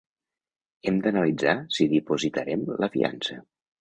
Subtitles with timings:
[0.91, 3.39] Hem d’analitzar si dipositarem la fiança.